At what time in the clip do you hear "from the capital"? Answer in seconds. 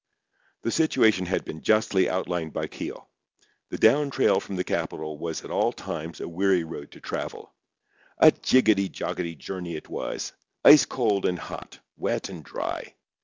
4.39-5.19